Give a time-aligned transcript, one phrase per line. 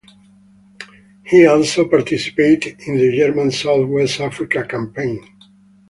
[1.23, 5.23] He also participated in the German South West Africa Campaign.